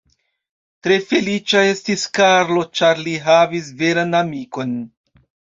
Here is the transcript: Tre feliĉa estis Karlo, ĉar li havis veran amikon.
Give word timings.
Tre 0.87 0.95
feliĉa 1.11 1.61
estis 1.73 2.07
Karlo, 2.19 2.65
ĉar 2.79 3.05
li 3.09 3.15
havis 3.29 3.71
veran 3.83 4.21
amikon. 4.23 4.77